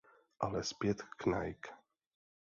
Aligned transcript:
Ale 0.39 0.63
zpět 0.63 1.01
k 1.17 1.25
Nike. 1.25 1.71